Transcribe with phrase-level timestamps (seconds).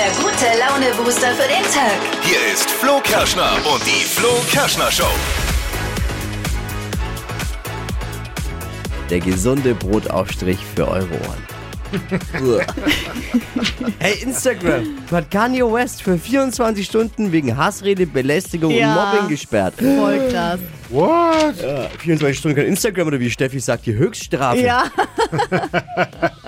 [0.00, 2.00] der gute Laune-Booster für den Tag.
[2.22, 5.04] Hier ist Flo Kerschner und die Flo Kerschner Show.
[9.10, 11.42] Der gesunde Brotaufstrich für eure Ohren.
[13.98, 18.94] Hey, Instagram hat Kanye West für 24 Stunden wegen Hassrede, Belästigung Ja.
[18.94, 19.74] und Mobbing gesperrt.
[19.76, 20.60] Voll krass.
[20.88, 21.60] What?
[21.60, 24.60] Ja, 24 Stunden kein Instagram oder wie Steffi sagt, die Höchststrafe.
[24.60, 24.84] Ja.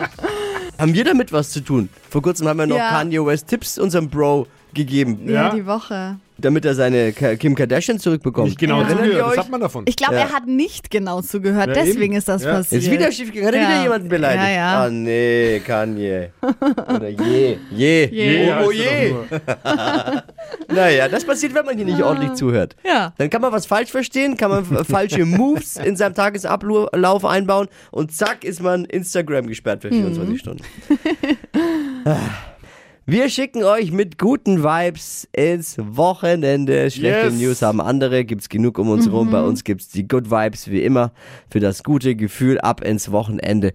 [0.82, 1.88] Haben wir damit was zu tun?
[2.10, 2.90] Vor kurzem haben wir noch Ja.
[2.90, 5.54] Kanye West Tipps unserem Bro gegeben, ja, Ja.
[5.54, 6.16] die Woche.
[6.38, 8.48] damit er seine Kim Kardashian zurückbekommt.
[8.48, 8.86] Nicht genau Ja.
[8.88, 9.38] Erinnert zugehört, ihr was euch?
[9.38, 9.84] hat man davon?
[9.86, 10.20] Ich glaube, Ja.
[10.22, 12.14] er hat nicht genau zugehört, Ja, deswegen eben.
[12.14, 12.54] ist das Ja.
[12.54, 12.82] passiert.
[12.82, 13.46] Ist wieder schief gegangen.
[13.46, 13.68] Hat er Ja.
[13.68, 14.42] wieder jemanden beleidigt?
[14.42, 14.82] Ja, ja.
[14.84, 16.30] Ah, nee, Kanye.
[16.96, 17.58] Oder je.
[17.70, 18.08] Je.
[18.10, 18.52] Je.
[18.52, 19.14] Oh, oh er je.
[20.74, 22.76] Naja, das passiert, wenn man hier nicht ordentlich zuhört.
[22.84, 23.12] Ja.
[23.18, 28.12] Dann kann man was falsch verstehen, kann man falsche Moves in seinem Tagesablauf einbauen und
[28.12, 30.64] zack ist man Instagram gesperrt für 24 Stunden.
[33.04, 36.88] Wir schicken euch mit guten Vibes ins Wochenende.
[36.88, 37.34] Schlechte Yes.
[37.34, 39.32] News haben andere, gibt's genug um uns rum.
[39.32, 41.10] Bei uns gibt's die Good Vibes wie immer
[41.50, 43.72] für das gute Gefühl ab ins Wochenende.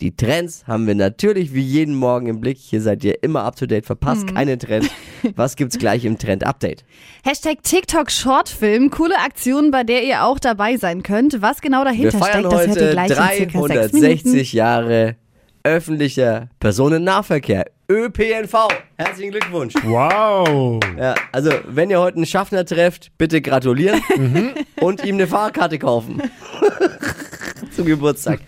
[0.00, 2.56] Die Trends haben wir natürlich wie jeden Morgen im Blick.
[2.56, 4.90] Hier seid ihr immer up to date, verpasst keinen Trend.
[5.36, 6.86] Was gibt's gleich im Trend Update?
[7.22, 8.88] Hashtag TikTok Shortfilm.
[8.88, 11.42] Coole Aktion, bei der ihr auch dabei sein könnt.
[11.42, 14.06] Was genau Wir dahinter feiern steckt, das hört ihr heute gleich in circa sechs Minuten.
[14.06, 15.16] 360 Jahre
[15.64, 17.66] öffentlicher Personennahverkehr.
[17.90, 18.68] ÖPNV.
[18.96, 19.74] Herzlichen Glückwunsch.
[19.84, 20.80] Wow.
[20.98, 24.00] Ja, also, wenn ihr heute einen Schaffner trefft, bitte gratulieren
[24.80, 26.22] und ihm eine Fahrkarte kaufen.
[27.74, 28.40] Zum Geburtstag.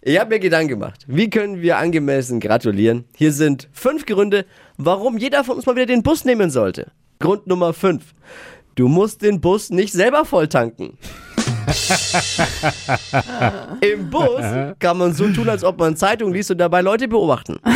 [0.00, 1.04] Ich habe mir Gedanken gemacht.
[1.06, 3.04] Wie können wir angemessen gratulieren?
[3.16, 6.92] Hier sind fünf Gründe, warum jeder von uns mal wieder den Bus nehmen sollte.
[7.18, 8.14] Grund Nummer fünf.
[8.76, 10.96] Du musst den Bus nicht selber voll tanken.
[13.80, 14.42] Im Bus
[14.78, 17.58] kann man so tun, als ob man Zeitung liest und dabei Leute beobachten.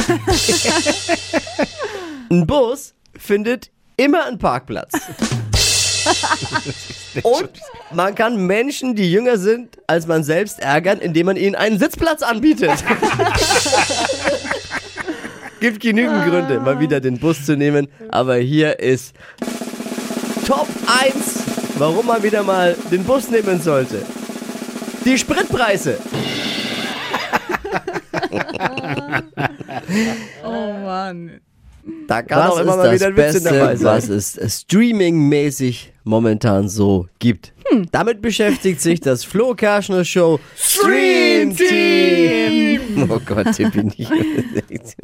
[2.31, 4.93] Ein Bus findet immer einen Parkplatz.
[7.23, 7.51] Und
[7.93, 12.23] man kann Menschen, die jünger sind als man selbst, ärgern, indem man ihnen einen Sitzplatz
[12.23, 12.73] anbietet.
[15.61, 17.89] Gibt genügend Gründe, mal wieder den Bus zu nehmen.
[18.09, 19.15] Aber hier ist
[20.47, 20.67] Top
[21.05, 21.52] 1,
[21.83, 24.03] warum man wieder mal den Bus nehmen sollte.
[25.05, 25.99] Die Spritpreise.
[30.45, 31.41] Oh Mann.
[32.07, 33.97] Da kann Was auch immer ist mal das wieder ein Witz Beste, dabei sein.
[33.97, 37.53] was es streamingmäßig momentan so gibt?
[37.69, 37.87] Hm.
[37.91, 43.09] Damit beschäftigt sich das Flo Kerschner Show Stream Team.
[43.11, 44.11] Oh Gott, Tippi nicht.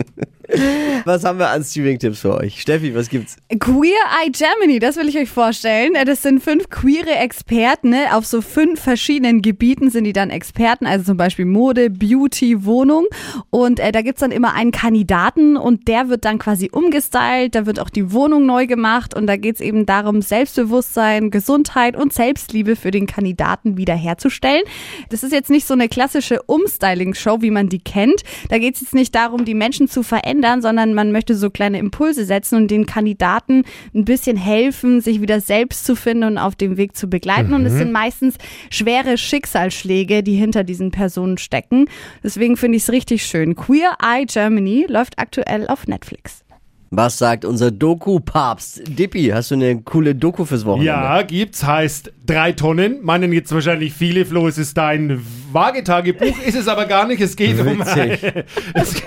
[1.04, 2.60] Was haben wir an Streaming-Tipps für euch?
[2.60, 3.36] Steffi, was gibt's?
[3.59, 5.94] Queer Eye Germany, das will ich euch vorstellen.
[5.94, 7.91] Äh, Das sind fünf queere Experten.
[7.91, 8.06] Ne?
[8.14, 13.06] Auf so fünf verschiedenen Gebieten sind die dann Experten, also zum Beispiel Mode, Beauty, Wohnung.
[13.50, 17.54] Und äh, da gibt's dann immer einen Kandidaten und der wird dann quasi umgestylt.
[17.54, 22.12] Da wird auch die Wohnung neu gemacht und da geht's eben darum, Selbstbewusstsein, Gesundheit und
[22.12, 24.62] Selbstliebe für den Kandidaten wiederherzustellen.
[25.10, 28.22] Das ist jetzt nicht so eine klassische Umstyling-Show, wie man die kennt.
[28.48, 32.25] Da geht's jetzt nicht darum, die Menschen zu verändern, sondern man möchte so kleine Impulse
[32.25, 36.76] setzen und den Kandidaten ein bisschen helfen, sich wieder selbst zu finden und auf dem
[36.76, 37.53] Weg zu begleiten.
[37.54, 38.37] Und es sind meistens
[38.71, 41.87] schwere Schicksalsschläge, die hinter diesen Personen stecken.
[42.22, 43.54] Deswegen finde ich es richtig schön.
[43.54, 46.44] Queer Eye Germany läuft aktuell auf Netflix.
[46.91, 48.82] Was sagt unser Doku-Papst?
[48.99, 50.87] Dippi, hast du eine coole Doku fürs Wochenende?
[50.87, 52.99] Ja, gibt's, heißt drei Tonnen.
[53.03, 55.21] Meinen jetzt wahrscheinlich viele, Flo, es ist dein
[55.53, 57.21] Waagetagebuch, ist es aber gar nicht.
[57.21, 58.21] Es geht um, Witzig.
[58.75, 59.03] es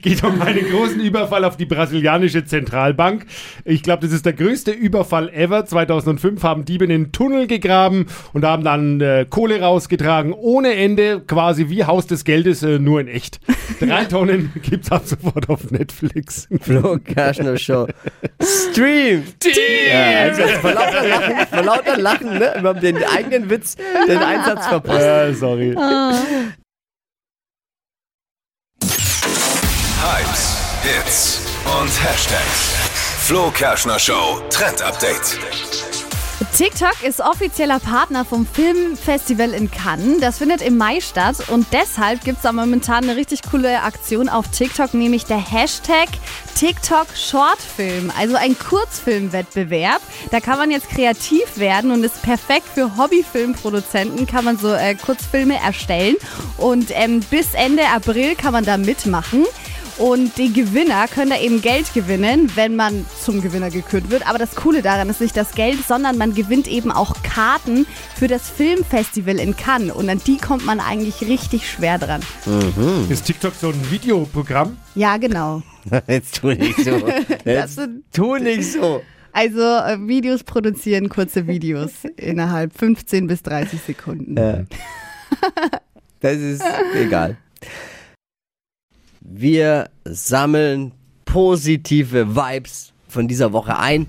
[0.00, 3.26] geht um einen großen Überfall auf die brasilianische Zentralbank.
[3.64, 5.66] Ich glaube, das ist der größte Überfall ever.
[5.66, 11.68] 2005 haben Diebe einen Tunnel gegraben und haben dann äh, Kohle rausgetragen, ohne Ende, quasi
[11.68, 13.40] wie Haus des Geldes, äh, nur in echt.
[13.80, 16.48] Drei Tonnen gibt's ab sofort auf Netflix.
[16.60, 17.86] Flo Kerschner Show
[18.42, 19.52] Stream Team!
[19.90, 22.54] Ja, also vor lauter Lachen, vor lauter Lachen, ne?
[22.60, 25.00] Wir haben den eigenen Witz, den Einsatz verpasst.
[25.00, 25.74] Äh, sorry.
[30.02, 31.40] Hypes, Hits
[31.80, 32.74] und Hashtags.
[33.26, 35.38] Flo Kerschner Show Trend Update.
[36.56, 40.20] TikTok ist offizieller Partner vom Filmfestival in Cannes.
[40.20, 44.28] Das findet im Mai statt und deshalb gibt es da momentan eine richtig coole Aktion
[44.28, 46.08] auf TikTok, nämlich der Hashtag
[46.56, 50.02] TikTok Shortfilm, also ein Kurzfilmwettbewerb.
[50.30, 54.94] Da kann man jetzt kreativ werden und ist perfekt für Hobbyfilmproduzenten, kann man so äh,
[54.96, 56.16] Kurzfilme erstellen
[56.58, 59.46] und ähm, bis Ende April kann man da mitmachen.
[60.00, 64.26] Und die Gewinner können da eben Geld gewinnen, wenn man zum Gewinner gekürt wird.
[64.26, 67.86] Aber das Coole daran ist nicht das Geld, sondern man gewinnt eben auch Karten
[68.16, 69.94] für das Filmfestival in Cannes.
[69.94, 72.22] Und an die kommt man eigentlich richtig schwer dran.
[73.10, 74.78] Ist TikTok so ein Videoprogramm?
[74.94, 75.62] Ja, genau.
[76.06, 76.98] Jetzt tu nicht so.
[77.28, 79.02] Das Jetzt sind tu nicht so.
[79.32, 84.66] also äh, Videos produzieren, kurze Videos innerhalb 15 bis 30 Sekunden.
[86.20, 86.64] Das ist
[86.94, 87.36] egal.
[89.20, 90.92] Wir sammeln
[91.24, 94.06] positive Vibes von dieser Woche ein,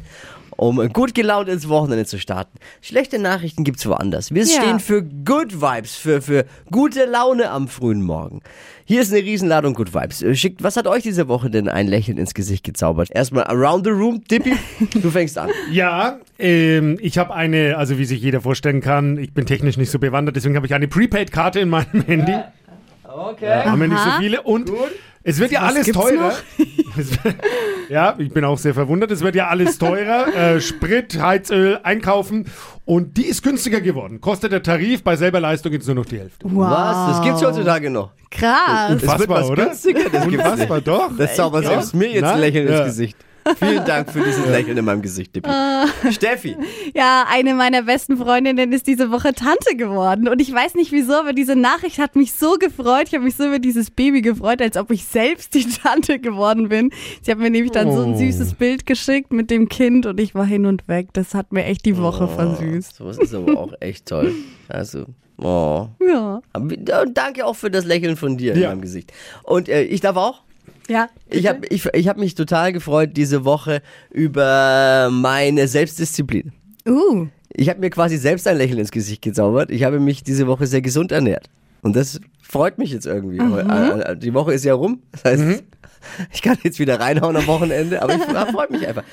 [0.58, 2.58] um gut gelaunt ins Wochenende zu starten.
[2.82, 4.32] Schlechte Nachrichten gibt's woanders.
[4.34, 4.62] Wir Ja.
[4.62, 8.42] stehen für Good Vibes, für, für gute Laune am frühen Morgen.
[8.86, 10.22] Hier ist eine Riesenladung Good Vibes.
[10.22, 13.10] Äh, Schickt, was hat euch diese Woche denn ein Lächeln ins Gesicht gezaubert?
[13.12, 14.54] Erstmal around the room, Dippy,
[15.02, 15.50] du fängst an.
[15.72, 19.90] Ja, ähm, ich habe eine, also wie sich jeder vorstellen kann, ich bin technisch nicht
[19.92, 22.34] so bewandert, deswegen habe ich eine Prepaid-Karte in meinem Handy.
[23.14, 23.64] Okay.
[23.66, 24.42] Haben wir nicht so viele.
[24.42, 24.72] Und
[25.24, 26.34] es wird ja Was alles teurer.
[26.98, 27.12] Es
[27.90, 29.12] ja, ich bin auch sehr verwundert.
[29.12, 30.28] Es wird ja alles teurer.
[30.36, 32.46] äh, Sprit, Heizöl, Einkaufen.
[32.86, 34.20] Und die ist günstiger geworden.
[34.22, 36.46] Kostet der Tarif bei selber Leistung jetzt nur noch die Hälfte.
[36.50, 37.18] Was?
[37.18, 38.12] Das gibt's heutzutage noch.
[38.32, 38.92] Krass.
[38.92, 39.66] Es was oder?
[39.66, 41.12] günstiger, das Unfassbar, doch.
[41.18, 42.34] Das zaubert selbst mir jetzt Na?
[42.34, 42.78] ein Lächeln Ja.
[42.78, 43.18] ins Gesicht.
[43.58, 45.50] Vielen Dank für dieses Lächeln in meinem Gesicht, Dippi.
[46.12, 46.56] Steffi,
[46.94, 50.28] Ja, eine meiner besten Freundinnen ist diese Woche Tante geworden.
[50.28, 53.08] Und ich weiß nicht wieso, aber diese Nachricht hat mich so gefreut.
[53.08, 56.70] Ich habe mich so über dieses Baby gefreut, als ob ich selbst die Tante geworden
[56.70, 56.92] bin.
[57.22, 58.18] Sie hat mir nämlich dann so ein Oh.
[58.18, 61.10] süßes Bild geschickt mit dem Kind und ich war hin und weg.
[61.14, 62.96] Das hat mir echt die Woche versüßt.
[62.96, 64.34] sowas ist aber auch echt toll.
[64.68, 65.06] Also,
[65.38, 65.88] oh.
[66.00, 66.42] Ja.
[66.54, 68.70] Und danke auch für das Lächeln von dir in Ja.
[68.70, 69.12] meinem Gesicht.
[69.44, 70.42] Und äh, ich darf auch?
[70.88, 71.10] Ja.
[71.30, 73.82] Ich habe ich, ich hab mich total gefreut diese Woche
[74.12, 76.52] über meine Selbstdisziplin.
[76.88, 77.28] Uh.
[77.54, 79.72] Ich habe mir quasi selbst ein Lächeln ins Gesicht gezaubert.
[79.72, 81.50] Ich habe mich diese Woche sehr gesund ernährt.
[81.82, 83.38] Und das freut mich jetzt irgendwie.
[83.38, 85.02] Äh, äh, Die Woche ist ja rum.
[85.12, 85.64] Das heißt,
[86.34, 89.04] ich kann jetzt wieder reinhauen am Wochenende, aber ich ja, freut mich einfach.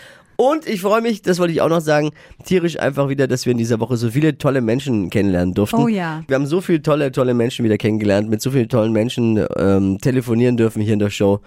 [0.40, 2.11] Und ich freue mich, das wollte ich auch noch sagen,
[2.44, 5.76] tierisch einfach wieder, dass wir in dieser Woche so viele tolle Menschen kennenlernen durften.
[5.76, 6.23] Oh ja.
[6.29, 9.99] Wir haben so viele tolle, tolle Menschen wieder kennengelernt, mit so vielen tollen Menschen ähm,
[9.99, 11.40] telefonieren dürfen hier in der Show.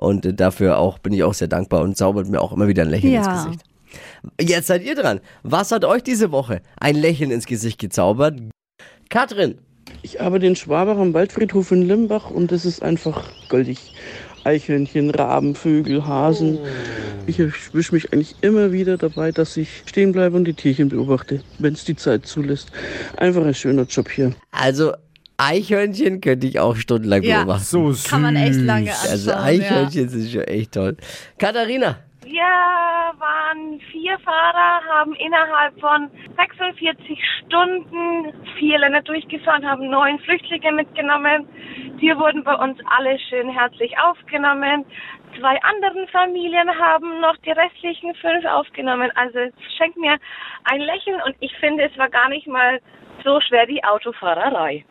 [0.00, 2.84] Und äh, dafür auch bin ich auch sehr dankbar und zaubert mir auch immer wieder
[2.84, 3.34] ein Lächeln Ja.
[3.34, 3.64] ins Gesicht.
[4.40, 5.20] Jetzt seid ihr dran.
[5.42, 8.38] Was hat euch diese Woche ein Lächeln ins Gesicht gezaubert?
[9.10, 9.58] Katrin,
[10.02, 13.94] Ich arbeite in Schwabach am Waldfriedhof in Limbach und es ist einfach goldig.
[14.52, 16.58] Eichhörnchen, Raben, Vögel, Hasen.
[17.26, 21.42] Ich erwische mich eigentlich immer wieder dabei, dass ich stehen bleibe und die Tierchen beobachte,
[21.58, 22.72] wenn es die Zeit zulässt.
[23.18, 24.32] Einfach ein schöner Job hier.
[24.50, 24.92] also
[25.40, 27.38] Eichhörnchen könnte ich auch stundenlang Ja.
[27.44, 27.64] beobachten.
[27.64, 28.04] So süß.
[28.10, 29.10] Kann man echt lange anschauen.
[29.10, 30.96] Also Eichhörnchen sind schon echt toll.
[31.38, 32.42] Katharina, Wir
[33.48, 41.48] waren vier Fahrer, haben innerhalb von 46 Stunden vier Länder durchgefahren, haben neun Flüchtlinge mitgenommen.
[42.00, 44.84] Die wurden bei uns alle schön herzlich aufgenommen.
[45.38, 49.10] Zwei anderen Familien haben noch die restlichen fünf aufgenommen.
[49.14, 50.18] Also es schenkt mir
[50.64, 52.80] ein Lächeln und ich finde, es war gar nicht mal
[53.24, 54.84] so schwer die Autofahrerei.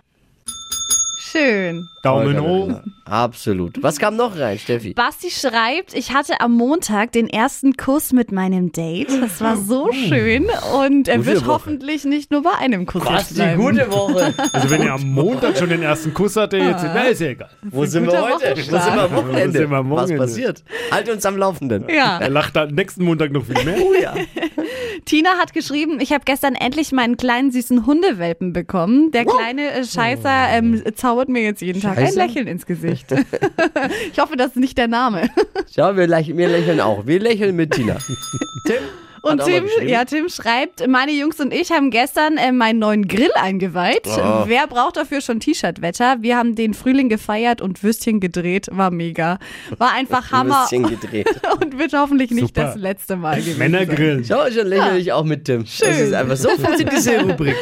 [1.38, 1.90] Schön.
[2.04, 2.82] Daumen hoch.
[3.06, 3.82] Absolut.
[3.82, 4.94] Was kam noch rein, Steffi?
[4.94, 9.10] Basti schreibt, ich hatte am Montag den ersten Kuss mit meinem Date.
[9.22, 10.48] Das war so schön
[10.82, 11.48] und er Gute wird Woche.
[11.48, 13.62] hoffentlich nicht nur bei einem Kuss jetzt bleiben.
[13.92, 14.34] Woche.
[14.52, 17.50] Also wenn ihr am Montag schon den ersten Kuss hatte, jetzt, na, ist ja egal.
[17.64, 18.46] Wo sind wir guter heute?
[18.46, 18.84] Wo Wochenstart.
[18.84, 19.48] sind wir am Wochenende?
[19.48, 20.24] Wo sind wir am Was Wochenende?
[20.24, 20.64] passiert?
[20.92, 21.86] Halt uns am Laufenden.
[21.90, 22.20] Ja.
[22.20, 23.78] Er lacht dann nächsten Montag noch viel mehr.
[23.80, 24.14] Oh ja.
[25.06, 29.12] Tina hat geschrieben, ich habe gestern endlich meinen kleinen süßen Hundewelpen bekommen.
[29.12, 32.14] Der kleine äh, Scheißer ähm, zaubert mir jetzt jeden Tag ein?
[32.14, 33.08] Lächeln ins Gesicht.
[34.12, 35.30] ich hoffe, das ist nicht der Name.
[35.74, 37.06] Schau, wir, lächeln, wir lächeln auch.
[37.06, 37.98] Wir lächeln mit Tina.
[38.66, 38.76] Tim?
[39.22, 43.32] Und Tim, ja, Tim schreibt, meine Jungs und ich haben gestern äh, meinen neuen Grill
[43.36, 44.06] eingeweiht.
[44.06, 44.44] Oh.
[44.46, 46.18] Wer braucht dafür schon T-Shirt-Wetter?
[46.22, 48.68] Wir haben den Frühling gefeiert und Würstchen gedreht.
[48.72, 49.40] War mega.
[49.78, 51.28] War einfach Hammer Würstchen gedreht.
[51.62, 52.68] und wird hoffentlich nicht Super.
[52.68, 53.72] das letzte Mal gewesen sein.
[53.72, 54.26] Männergrillen.
[54.26, 55.66] Schau, schon lächle ich auch mit Tim.
[55.66, 55.88] Schön.
[55.90, 57.56] Das ist einfach so funktioniert diese Rubrik.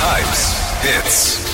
[0.00, 1.49] Hypes, Hits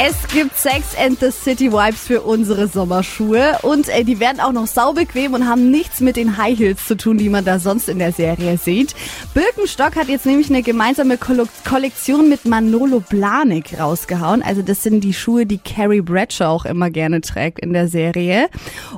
[0.00, 4.52] Es gibt Sex and the City Vibes für unsere Sommerschuhe und äh, die werden auch
[4.52, 7.88] noch saubequem und haben nichts mit den High Heels zu tun, die man da sonst
[7.88, 8.94] in der Serie sieht.
[9.34, 14.40] Birkenstock hat jetzt nämlich eine gemeinsame Kollektion mit Manolo Blahnik rausgehauen.
[14.40, 18.50] Also das sind die Schuhe, die Carrie Bradshaw auch immer gerne trägt in der Serie.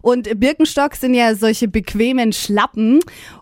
[0.03, 3.01] Und Birkenstock sind ja solche bequemen Schlappen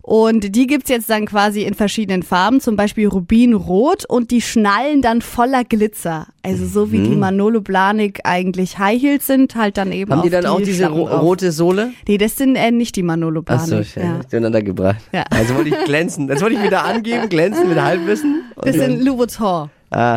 [0.08, 5.02] und die gibt's jetzt dann quasi in verschiedenen Farben, zum Beispiel Rubinrot und die schnallen
[5.02, 6.28] dann voller Glitzer.
[6.42, 10.24] Also so wie die Manolo Blahnik eigentlich High Heels sind, halt dann eben Haben auf
[10.24, 11.92] die dann auch diese ro rote Sohle?
[12.06, 13.86] Nee, das sind äh, nicht die Manolo Achso, Blahnik.
[13.88, 14.18] ich ja.
[14.18, 15.00] durcheinander gebracht.
[15.12, 15.24] Ja.
[15.30, 16.28] Also wollte ich glänzen.
[16.28, 18.42] Jetzt wollte ich wieder angeben, glänzen mit Halbwissen.
[18.62, 19.70] Das sind Louboutin.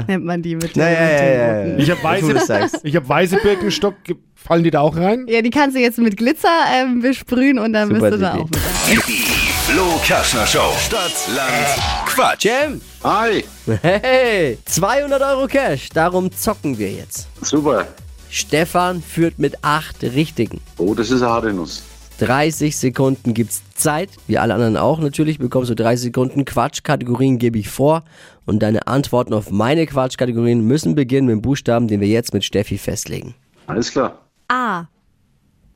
[0.08, 1.78] nennt man die mit Ja, den, ja, mit ja, ja, ja.
[1.78, 3.96] Ich habe weiße, das ich hab weiße Birkenstock.
[4.36, 5.26] Fallen die da auch rein?
[5.28, 8.34] Ja, die kannst du jetzt mit Glitzer ähm, besprühen und dann Super bist du da
[8.34, 9.02] auch mit dabei.
[9.08, 10.74] Die Flo Kerschner Show.
[10.80, 12.44] Stadt, Land, Quatsch.
[12.46, 13.44] Jam, Hi,
[13.82, 17.28] hey, 200 Euro Cash, darum zocken wir jetzt.
[17.42, 17.88] super.
[18.30, 20.62] Stefan führt mit acht Richtigen.
[20.78, 21.84] Oh, das ist eine harte Nuss.
[22.20, 27.58] 30 Sekunden gibt's Zeit, wie alle anderen auch natürlich, bekommst du 30 Sekunden Quatschkategorien gebe
[27.58, 28.04] ich vor
[28.46, 32.44] und deine Antworten auf meine Quatschkategorien müssen beginnen mit dem Buchstaben, den wir jetzt mit
[32.44, 33.34] Steffi festlegen.
[33.68, 34.20] Alles klar.
[34.50, 34.86] A.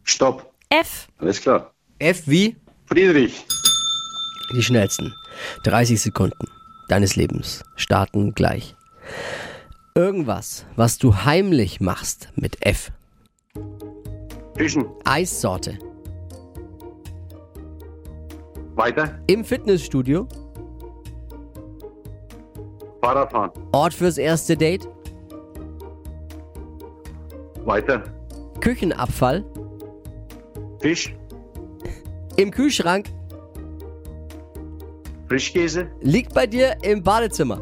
[0.04, 0.51] Stopp.
[0.70, 1.08] F.
[1.18, 1.72] Alles klar.
[2.00, 2.56] F wie
[2.88, 3.44] Friedrich.
[4.56, 5.13] die schnellsten.
[5.63, 6.48] 30 Sekunden
[6.88, 8.75] deines Lebens starten gleich.
[9.96, 12.92] Irgendwas, was du heimlich machst mit F.
[14.58, 14.86] Fischen.
[15.04, 15.77] Eissorte.
[18.75, 19.18] Weiter.
[19.27, 20.27] Im Fitnessstudio.
[23.01, 23.51] Fahrradfahren.
[23.72, 24.88] Ort fürs erste Date.
[27.63, 28.04] Weiter.
[28.60, 29.46] Küchenabfall.
[30.82, 31.15] Fisch.
[32.36, 33.10] Im Kühlschrank.
[35.27, 35.88] Frischkäse.
[36.01, 37.62] Liegt bei dir im Badezimmer.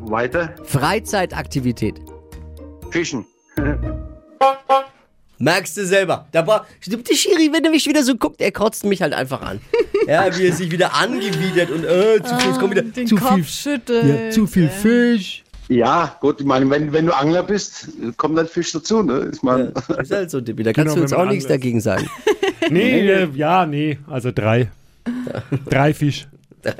[0.00, 0.54] Weiter.
[0.64, 2.00] Freizeitaktivität.
[2.90, 3.24] Fischen.
[5.38, 6.28] Merkst du selber.
[6.30, 9.42] Da war, der Schiri, wenn er mich wieder so guckt, er kotzt mich halt einfach
[9.42, 9.60] an.
[10.08, 13.14] Ja, wie er sich wieder angewidert und äh, zu viel, es kommt wieder Den zu
[13.14, 15.44] Kopf viel, ja, zu viel Fisch.
[15.68, 19.30] Ja, gut, ich meine, wenn, wenn du Angler bist, kommt dann Fisch dazu, ne?
[19.32, 20.64] Ich meine, Ja, ist halt so, Dippi.
[20.64, 22.10] Da kannst Genau, du man auch nichts dagegen sagen.
[22.70, 23.98] Nee, äh, ja, nee.
[24.08, 24.70] Also drei.
[25.68, 26.26] Drei Fisch.
[26.62, 26.74] Drei,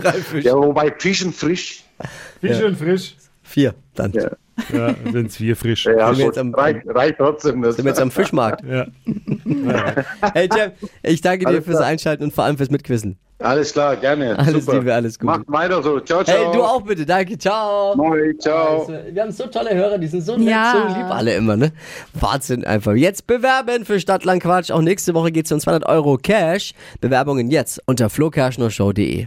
[0.00, 0.44] Drei Fisch.
[0.44, 1.82] ja, wobei Fischen frisch.
[2.40, 3.14] Fisch und frisch.
[3.42, 4.12] Vier, dann.
[4.12, 4.30] Ja.
[4.72, 5.84] Ja, sind's vier frisch.
[5.84, 7.62] Ja, Sind wir jetzt am- reicht, reicht trotzdem.
[7.72, 8.64] Sind wir jetzt am Fischmarkt.
[8.64, 8.86] Ja.
[10.34, 10.72] Hey, Jeff,
[11.02, 11.88] ich danke dir Alles fürs klar.
[11.88, 13.18] Einschalten und vor allem fürs Mitquissen.
[13.38, 14.38] Alles klar, gerne.
[14.38, 14.78] Alles Super.
[14.78, 15.26] Liebe, alles Gute.
[15.30, 16.00] Macht weiter so.
[16.00, 16.36] Ciao, ciao.
[16.36, 17.04] Hey, du auch bitte.
[17.04, 17.36] Danke.
[17.36, 17.94] Ciao.
[17.94, 18.88] Moi, ciao.
[19.10, 20.72] Wir haben so tolle Hörer, die sind so nett, Ja.
[20.72, 21.72] so lieb alle immer, ne?
[22.14, 22.94] Wahnsinn einfach.
[22.94, 24.70] Jetzt bewerben für Stadtland Quatsch.
[24.70, 26.72] Auch nächste Woche geht's um 200 Euro Cash.
[27.02, 29.26] Bewerbungen jetzt unter flokerschnershow.de.